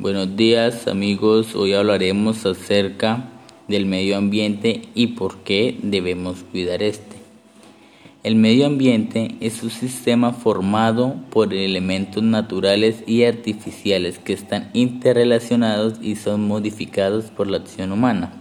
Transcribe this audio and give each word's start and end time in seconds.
Buenos 0.00 0.34
días 0.34 0.88
amigos, 0.88 1.54
hoy 1.54 1.74
hablaremos 1.74 2.46
acerca 2.46 3.28
del 3.68 3.84
medio 3.84 4.16
ambiente 4.16 4.88
y 4.94 5.08
por 5.08 5.40
qué 5.40 5.76
debemos 5.82 6.42
cuidar 6.42 6.82
este. 6.82 7.16
El 8.22 8.34
medio 8.34 8.64
ambiente 8.64 9.34
es 9.40 9.62
un 9.62 9.68
sistema 9.68 10.32
formado 10.32 11.16
por 11.28 11.52
elementos 11.52 12.22
naturales 12.22 13.04
y 13.06 13.24
artificiales 13.24 14.18
que 14.18 14.32
están 14.32 14.70
interrelacionados 14.72 15.98
y 16.00 16.16
son 16.16 16.48
modificados 16.48 17.26
por 17.26 17.48
la 17.48 17.58
acción 17.58 17.92
humana. 17.92 18.32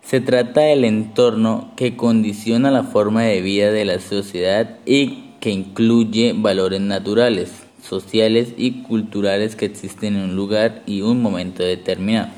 Se 0.00 0.22
trata 0.22 0.62
del 0.62 0.86
entorno 0.86 1.74
que 1.76 1.96
condiciona 1.98 2.70
la 2.70 2.84
forma 2.84 3.24
de 3.24 3.42
vida 3.42 3.70
de 3.70 3.84
la 3.84 4.00
sociedad 4.00 4.78
y 4.86 5.34
que 5.40 5.50
incluye 5.50 6.32
valores 6.34 6.80
naturales, 6.80 7.63
sociales 7.84 8.54
y 8.56 8.82
culturales 8.82 9.56
que 9.56 9.66
existen 9.66 10.16
en 10.16 10.30
un 10.30 10.36
lugar 10.36 10.82
y 10.86 11.02
un 11.02 11.20
momento 11.20 11.62
determinado. 11.62 12.30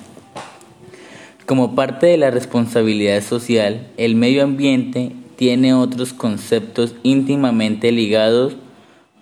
Como 1.46 1.77
parte 1.77 2.06
de 2.06 2.16
la 2.16 2.30
responsabilidad 2.30 3.22
social, 3.22 3.86
el 3.96 4.16
medio 4.16 4.42
ambiente 4.42 5.12
tiene 5.36 5.74
otros 5.74 6.12
conceptos 6.12 6.95
íntimamente 7.05 7.92
ligados 7.92 8.56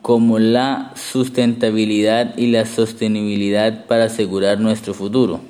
como 0.01 0.39
la 0.39 0.93
sustentabilidad 0.97 2.37
y 2.39 2.47
la 2.49 2.67
sostenibilidad 2.67 3.87
para 3.87 4.05
asegurar 4.05 4.61
nuestro 4.61 4.95
futuro. 4.95 5.41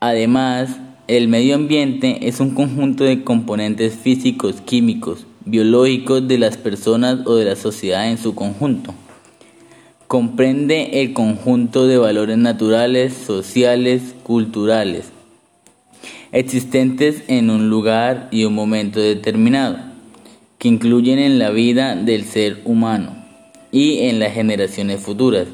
Además, 0.00 0.76
el 1.08 1.28
medio 1.28 1.54
ambiente 1.54 2.28
es 2.28 2.40
un 2.40 2.50
conjunto 2.50 3.04
de 3.04 3.22
componentes 3.22 3.94
físicos, 3.94 4.60
químicos, 4.60 5.26
biológicos 5.46 6.26
de 6.26 6.38
las 6.38 6.56
personas 6.56 7.20
o 7.24 7.36
de 7.36 7.44
la 7.44 7.56
sociedad 7.56 8.10
en 8.10 8.18
su 8.18 8.34
conjunto. 8.34 8.92
Comprende 10.08 11.00
el 11.00 11.12
conjunto 11.12 11.86
de 11.86 11.98
valores 11.98 12.36
naturales, 12.36 13.14
sociales, 13.14 14.14
culturales, 14.24 15.06
existentes 16.32 17.22
en 17.28 17.50
un 17.50 17.70
lugar 17.70 18.28
y 18.32 18.44
un 18.44 18.54
momento 18.54 19.00
determinado, 19.00 19.78
que 20.58 20.68
incluyen 20.68 21.20
en 21.20 21.38
la 21.38 21.50
vida 21.50 21.94
del 21.94 22.24
ser 22.24 22.60
humano 22.64 23.16
y 23.70 24.08
en 24.08 24.18
las 24.18 24.32
generaciones 24.32 25.00
futuras. 25.00 25.46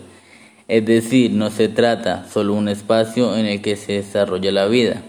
Es 0.68 0.86
decir, 0.86 1.32
no 1.32 1.50
se 1.50 1.68
trata 1.68 2.26
solo 2.32 2.54
un 2.54 2.68
espacio 2.68 3.36
en 3.36 3.44
el 3.44 3.60
que 3.60 3.76
se 3.76 3.92
desarrolla 3.92 4.52
la 4.52 4.68
vida, 4.68 5.02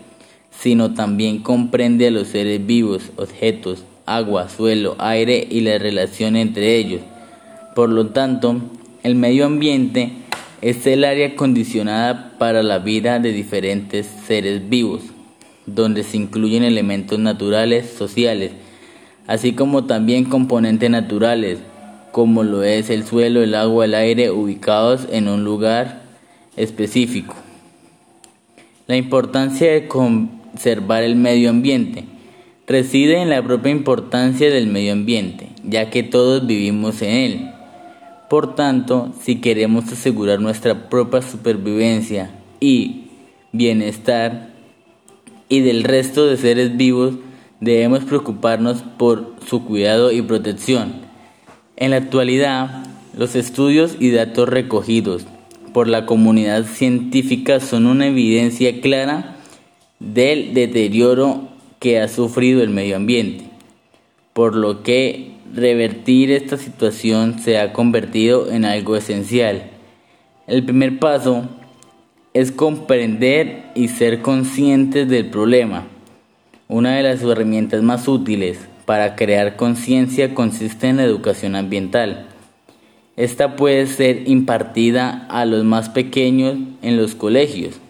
sino 0.51 0.93
también 0.93 1.39
comprende 1.39 2.07
a 2.07 2.11
los 2.11 2.27
seres 2.27 2.65
vivos, 2.65 3.11
objetos, 3.15 3.85
agua, 4.05 4.49
suelo, 4.49 4.95
aire 4.99 5.47
y 5.49 5.61
la 5.61 5.77
relación 5.77 6.35
entre 6.35 6.75
ellos. 6.75 7.01
Por 7.75 7.89
lo 7.89 8.07
tanto, 8.07 8.61
el 9.03 9.15
medio 9.15 9.45
ambiente 9.45 10.11
es 10.61 10.85
el 10.87 11.03
área 11.03 11.35
condicionada 11.35 12.33
para 12.37 12.63
la 12.63 12.79
vida 12.79 13.19
de 13.19 13.31
diferentes 13.31 14.07
seres 14.27 14.69
vivos, 14.69 15.01
donde 15.65 16.03
se 16.03 16.17
incluyen 16.17 16.63
elementos 16.63 17.19
naturales, 17.19 17.89
sociales, 17.89 18.51
así 19.27 19.53
como 19.53 19.85
también 19.85 20.25
componentes 20.25 20.89
naturales, 20.89 21.59
como 22.11 22.43
lo 22.43 22.63
es 22.63 22.89
el 22.89 23.05
suelo, 23.05 23.41
el 23.41 23.55
agua, 23.55 23.85
el 23.85 23.95
aire, 23.95 24.29
ubicados 24.29 25.07
en 25.11 25.27
un 25.27 25.43
lugar 25.43 26.03
específico. 26.55 27.35
La 28.85 28.95
importancia 28.95 29.71
de 29.71 29.87
conservar 29.87 31.03
el 31.03 31.15
medio 31.15 31.49
ambiente 31.49 32.05
reside 32.67 33.21
en 33.21 33.29
la 33.29 33.43
propia 33.43 33.71
importancia 33.71 34.49
del 34.49 34.67
medio 34.67 34.93
ambiente, 34.93 35.49
ya 35.63 35.89
que 35.89 36.03
todos 36.03 36.45
vivimos 36.47 37.01
en 37.01 37.11
él. 37.11 37.49
Por 38.29 38.55
tanto, 38.55 39.13
si 39.21 39.41
queremos 39.41 39.91
asegurar 39.91 40.39
nuestra 40.39 40.89
propia 40.89 41.21
supervivencia 41.21 42.31
y 42.59 43.03
bienestar 43.51 44.53
y 45.49 45.59
del 45.59 45.83
resto 45.83 46.25
de 46.25 46.37
seres 46.37 46.77
vivos, 46.77 47.15
debemos 47.59 48.03
preocuparnos 48.05 48.83
por 48.97 49.35
su 49.45 49.65
cuidado 49.65 50.11
y 50.11 50.21
protección. 50.21 50.93
En 51.75 51.91
la 51.91 51.97
actualidad, 51.97 52.85
los 53.15 53.35
estudios 53.35 53.97
y 53.99 54.11
datos 54.11 54.49
recogidos 54.49 55.25
por 55.73 55.87
la 55.87 56.05
comunidad 56.05 56.65
científica 56.65 57.59
son 57.59 57.87
una 57.87 58.07
evidencia 58.07 58.81
clara 58.81 59.37
del 59.99 60.53
deterioro 60.53 61.52
que 61.83 61.99
ha 61.99 62.07
sufrido 62.07 62.63
el 62.63 62.69
medio 62.69 62.95
ambiente, 62.95 63.43
por 64.31 64.55
lo 64.55 64.83
que 64.83 65.33
revertir 65.53 66.31
esta 66.31 66.55
situación 66.55 67.39
se 67.39 67.59
ha 67.59 67.73
convertido 67.73 68.49
en 68.49 68.63
algo 68.63 68.95
esencial. 68.95 69.63
El 70.47 70.63
primer 70.63 70.97
paso 70.97 71.43
es 72.33 72.53
comprender 72.53 73.65
y 73.75 73.89
ser 73.89 74.21
conscientes 74.21 75.09
del 75.09 75.25
problema. 75.25 75.85
Una 76.69 76.95
de 76.95 77.03
las 77.03 77.21
herramientas 77.21 77.83
más 77.83 78.07
útiles 78.07 78.59
para 78.85 79.17
crear 79.17 79.57
conciencia 79.57 80.33
consiste 80.33 80.87
en 80.87 80.95
la 80.95 81.03
educación 81.03 81.53
ambiental. 81.53 82.27
Esta 83.17 83.57
puede 83.57 83.87
ser 83.87 84.29
impartida 84.29 85.27
a 85.29 85.43
los 85.43 85.65
más 85.65 85.89
pequeños 85.89 86.55
en 86.81 86.95
los 86.95 87.13
colegios 87.13 87.82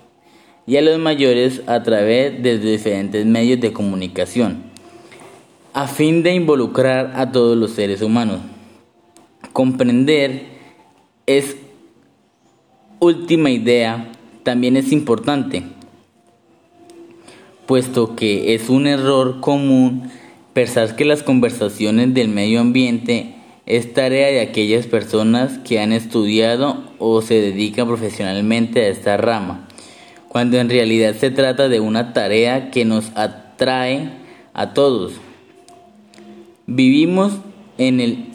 y 0.66 0.78
a 0.78 0.81
los 0.81 0.97
mayores 1.00 1.62
a 1.68 1.84
través 1.84 2.41
de 2.41 2.57
diferentes 2.57 3.25
medios 3.25 3.59
de 3.59 3.74
comunicación, 3.74 4.63
a 5.74 5.88
fin 5.88 6.24
de 6.24 6.34
involucrar 6.34 7.13
a 7.16 7.31
todos 7.31 7.57
los 7.57 7.72
seres 7.72 8.01
humanos. 8.01 8.40
Comprender 9.52 10.46
es 11.25 11.57
última 13.00 13.50
idea 13.50 14.12
también 14.44 14.78
es 14.78 14.91
importante, 14.91 15.63
puesto 17.66 18.16
que 18.16 18.53
es 18.56 18.69
un 18.69 18.88
error 18.88 19.41
común 19.41 20.09
pensar 20.53 20.96
que 20.96 21.06
las 21.06 21.23
conversaciones 21.23 22.13
del 22.13 22.29
medio 22.29 22.62
ambiente 22.62 23.35
es 23.66 23.94
tarea 23.94 24.28
de 24.28 24.41
aquellas 24.41 24.88
personas 24.88 25.57
que 25.59 25.79
han 25.79 25.94
estudiado 25.94 26.84
o 27.00 27.22
se 27.22 27.35
dedican 27.35 27.88
profesionalmente 27.88 28.81
a 28.81 28.90
esta 28.90 29.18
rama 29.18 29.68
cuando 30.34 30.58
en 30.58 30.68
realidad 30.68 31.14
se 31.14 31.30
trata 31.30 31.70
de 31.70 31.80
una 31.80 32.12
tarea 32.12 32.72
que 32.72 32.86
nos 32.86 33.12
atrae 33.14 34.10
a 34.56 34.74
todos. 34.74 35.14
Vivimos 36.66 37.34
en 37.78 38.00
el 38.00 38.26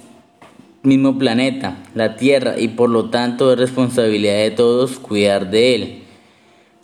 mismo 0.85 1.19
planeta, 1.19 1.77
la 1.97 2.15
Tierra, 2.15 2.55
y 2.57 2.69
por 2.69 2.89
lo 2.89 3.11
tanto 3.11 3.53
es 3.53 3.59
responsabilidad 3.59 4.37
de 4.37 4.53
todos 4.53 5.01
cuidar 5.01 5.51
de 5.51 5.75
él. 5.75 6.03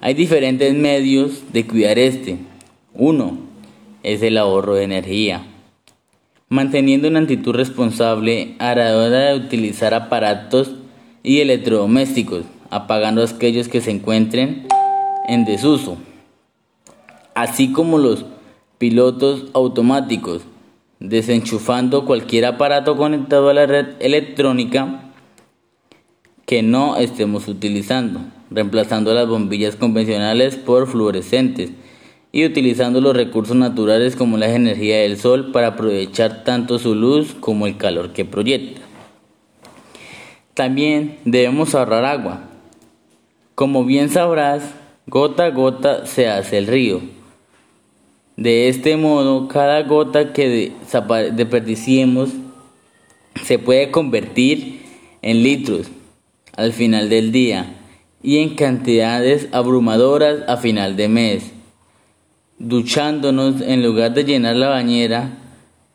Hay 0.00 0.14
diferentes 0.14 0.74
medios 0.74 1.44
de 1.52 1.64
cuidar 1.64 1.96
este. 2.00 2.38
Uno 2.92 3.38
es 4.02 4.20
el 4.20 4.36
ahorro 4.36 4.74
de 4.74 4.82
energía. 4.82 5.46
Manteniendo 6.48 7.06
una 7.06 7.20
actitud 7.20 7.54
responsable 7.54 8.56
a 8.58 8.74
la 8.74 8.96
hora 8.96 9.26
de 9.26 9.36
utilizar 9.36 9.94
aparatos 9.94 10.72
y 11.22 11.38
electrodomésticos, 11.38 12.46
apagando 12.70 13.22
aquellos 13.22 13.68
que 13.68 13.80
se 13.80 13.92
encuentren 13.92 14.66
en 15.26 15.44
desuso, 15.44 15.96
así 17.34 17.72
como 17.72 17.98
los 17.98 18.24
pilotos 18.78 19.46
automáticos, 19.54 20.42
desenchufando 21.00 22.04
cualquier 22.04 22.46
aparato 22.46 22.96
conectado 22.96 23.48
a 23.50 23.54
la 23.54 23.66
red 23.66 23.94
electrónica 24.00 25.12
que 26.46 26.62
no 26.62 26.96
estemos 26.96 27.48
utilizando, 27.48 28.20
reemplazando 28.50 29.14
las 29.14 29.28
bombillas 29.28 29.76
convencionales 29.76 30.56
por 30.56 30.86
fluorescentes 30.86 31.70
y 32.32 32.44
utilizando 32.44 33.00
los 33.00 33.16
recursos 33.16 33.56
naturales 33.56 34.16
como 34.16 34.36
la 34.36 34.52
energía 34.52 34.98
del 34.98 35.18
sol 35.18 35.52
para 35.52 35.68
aprovechar 35.68 36.44
tanto 36.44 36.78
su 36.78 36.94
luz 36.94 37.34
como 37.38 37.66
el 37.66 37.76
calor 37.76 38.12
que 38.12 38.24
proyecta. 38.24 38.80
También 40.52 41.18
debemos 41.24 41.74
ahorrar 41.74 42.04
agua. 42.04 42.40
Como 43.54 43.84
bien 43.84 44.08
sabrás, 44.08 44.74
Gota 45.06 45.44
a 45.44 45.50
gota 45.50 46.06
se 46.06 46.28
hace 46.28 46.56
el 46.56 46.66
río. 46.66 47.02
De 48.38 48.70
este 48.70 48.96
modo, 48.96 49.48
cada 49.48 49.82
gota 49.82 50.32
que 50.32 50.72
desperdiciemos 51.36 52.30
se 53.44 53.58
puede 53.58 53.90
convertir 53.90 54.80
en 55.20 55.42
litros 55.42 55.88
al 56.56 56.72
final 56.72 57.10
del 57.10 57.32
día 57.32 57.76
y 58.22 58.38
en 58.38 58.54
cantidades 58.54 59.48
abrumadoras 59.52 60.38
a 60.48 60.56
final 60.56 60.96
de 60.96 61.08
mes. 61.08 61.52
Duchándonos 62.58 63.60
en 63.60 63.82
lugar 63.82 64.14
de 64.14 64.24
llenar 64.24 64.56
la 64.56 64.70
bañera, 64.70 65.36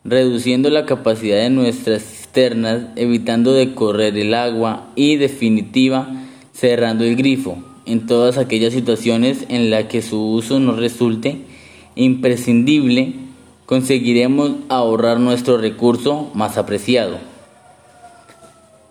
reduciendo 0.03 0.69
la 0.69 0.85
capacidad 0.85 1.37
de 1.37 1.49
nuestras 1.49 2.03
cisternas, 2.03 2.83
evitando 2.95 3.53
de 3.53 3.73
correr 3.73 4.15
el 4.19 4.35
agua 4.35 4.91
y 4.95 5.15
definitiva 5.15 6.07
cerrando 6.53 7.05
el 7.05 7.15
grifo 7.15 7.68
en 7.91 8.05
todas 8.05 8.37
aquellas 8.37 8.73
situaciones 8.73 9.45
en 9.49 9.69
las 9.69 9.85
que 9.85 10.01
su 10.01 10.21
uso 10.21 10.59
nos 10.59 10.77
resulte 10.77 11.39
imprescindible, 11.95 13.13
conseguiremos 13.65 14.51
ahorrar 14.69 15.19
nuestro 15.19 15.57
recurso 15.57 16.31
más 16.33 16.57
apreciado. 16.57 17.17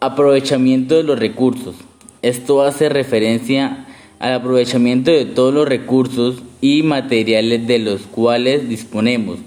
Aprovechamiento 0.01 0.97
de 0.97 1.05
los 1.05 1.19
recursos. 1.19 1.75
Esto 2.23 2.63
hace 2.63 2.89
referencia 2.89 3.87
al 4.19 4.35
aprovechamiento 4.35 5.11
de 5.11 5.25
todos 5.25 5.55
los 5.55 5.69
recursos 5.69 6.43
y 6.61 6.83
materiales 6.83 7.67
de 7.67 7.79
los 7.79 8.03
cuales 8.03 8.69
disponemos. 8.69 9.39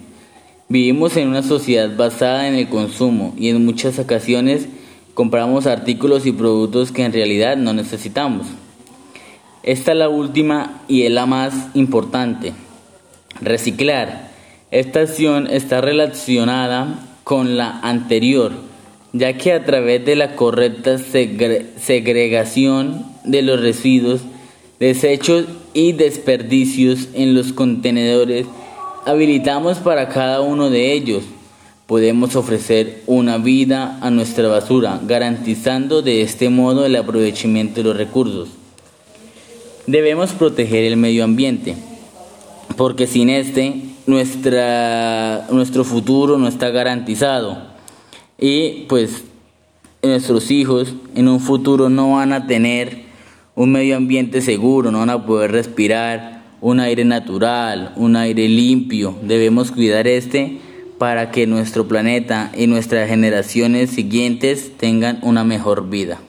Vivimos 0.69 1.17
en 1.17 1.27
una 1.27 1.43
sociedad 1.43 1.95
basada 1.97 2.47
en 2.47 2.55
el 2.55 2.69
consumo 2.69 3.33
y 3.37 3.49
en 3.49 3.65
muchas 3.65 3.99
ocasiones 3.99 4.67
compramos 5.13 5.67
artículos 5.67 6.25
y 6.25 6.31
productos 6.31 6.91
que 6.91 7.03
en 7.03 7.11
realidad 7.11 7.57
no 7.57 7.73
necesitamos. 7.73 8.47
Esta 9.63 9.91
es 9.91 9.97
la 9.97 10.09
última 10.09 10.81
y 10.87 11.03
es 11.03 11.11
la 11.11 11.27
más 11.27 11.53
importante. 11.75 12.53
Reciclar. 13.41 14.31
Esta 14.71 15.01
acción 15.01 15.45
está 15.47 15.81
relacionada 15.81 16.99
con 17.23 17.57
la 17.57 17.79
anterior, 17.81 18.53
ya 19.13 19.37
que 19.37 19.53
a 19.53 19.63
través 19.63 20.03
de 20.03 20.15
la 20.15 20.35
correcta 20.35 20.97
segregación 20.97 23.05
de 23.23 23.43
los 23.43 23.61
residuos, 23.61 24.21
desechos 24.79 25.45
y 25.73 25.91
desperdicios 25.91 27.09
en 27.13 27.35
los 27.35 27.53
contenedores, 27.53 28.47
habilitamos 29.05 29.77
para 29.77 30.09
cada 30.09 30.41
uno 30.41 30.71
de 30.71 30.93
ellos. 30.93 31.23
Podemos 31.85 32.35
ofrecer 32.35 33.03
una 33.05 33.37
vida 33.37 33.99
a 34.01 34.09
nuestra 34.09 34.47
basura, 34.47 34.99
garantizando 35.03 36.01
de 36.01 36.21
este 36.21 36.49
modo 36.49 36.83
el 36.85 36.95
aprovechamiento 36.95 37.75
de 37.75 37.83
los 37.83 37.97
recursos. 37.97 38.60
Debemos 39.87 40.31
proteger 40.31 40.83
el 40.83 40.97
medio 40.97 41.23
ambiente, 41.23 41.75
porque 42.77 43.07
sin 43.07 43.29
este 43.29 43.81
nuestro 44.05 45.83
futuro 45.83 46.37
no 46.37 46.47
está 46.47 46.69
garantizado. 46.69 47.57
Y 48.39 48.85
pues 48.87 49.23
nuestros 50.03 50.51
hijos 50.51 50.93
en 51.15 51.27
un 51.27 51.39
futuro 51.39 51.89
no 51.89 52.13
van 52.13 52.33
a 52.33 52.47
tener 52.47 53.03
un 53.55 53.71
medio 53.71 53.97
ambiente 53.97 54.41
seguro, 54.41 54.91
no 54.91 54.99
van 54.99 55.09
a 55.09 55.25
poder 55.25 55.51
respirar 55.51 56.43
un 56.61 56.79
aire 56.79 57.03
natural, 57.05 57.93
un 57.95 58.15
aire 58.15 58.47
limpio. 58.47 59.15
Debemos 59.23 59.71
cuidar 59.71 60.07
este 60.07 60.59
para 60.97 61.31
que 61.31 61.47
nuestro 61.47 61.87
planeta 61.87 62.51
y 62.55 62.67
nuestras 62.67 63.09
generaciones 63.09 63.89
siguientes 63.89 64.77
tengan 64.77 65.19
una 65.23 65.43
mejor 65.43 65.89
vida. 65.89 66.19